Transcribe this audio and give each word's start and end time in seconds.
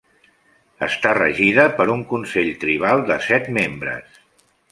Està 0.87 1.11
regida 1.17 1.65
per 1.81 1.87
un 1.97 2.01
consell 2.15 2.49
tribal 2.65 3.05
de 3.13 3.21
set 3.27 3.53
membres. 3.61 4.19